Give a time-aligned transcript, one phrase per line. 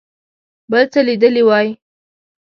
[0.71, 1.67] بل څه لیدلي وای.